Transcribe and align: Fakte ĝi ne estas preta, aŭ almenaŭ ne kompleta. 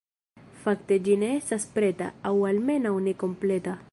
Fakte 0.63 0.97
ĝi 1.07 1.17
ne 1.25 1.29
estas 1.41 1.69
preta, 1.77 2.09
aŭ 2.31 2.33
almenaŭ 2.53 2.97
ne 3.09 3.17
kompleta. 3.25 3.79